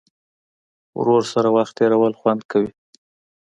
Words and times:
ورور 0.99 1.23
سره 1.33 1.49
وخت 1.55 1.73
تېرول 1.79 2.13
خوند 2.19 2.41
کوي. 2.51 2.71